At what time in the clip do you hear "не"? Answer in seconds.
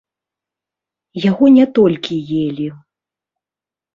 1.57-1.65